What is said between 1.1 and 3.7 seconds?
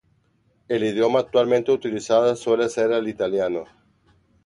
actualmente utilizado suele ser el italiano.